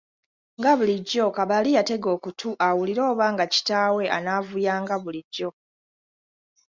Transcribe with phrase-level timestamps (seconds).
[0.59, 5.49] Nga bulijjo Kabali yatega okutu awulire oba nga kitaawe anaavuya nga bulijjo.